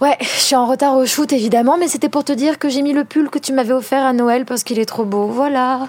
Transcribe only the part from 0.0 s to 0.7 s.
Ouais, je suis en